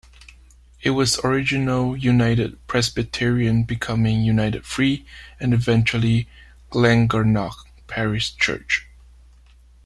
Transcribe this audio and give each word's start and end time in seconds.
It 0.81 0.89
was 0.97 1.19
original 1.23 1.95
United 1.95 2.65
Presbyterian 2.65 3.65
becoming 3.65 4.23
United 4.23 4.65
Free 4.65 5.05
and 5.39 5.53
eventually 5.53 6.27
Glengarnock 6.71 7.65
Parish 7.85 8.35
Church. 8.35 8.87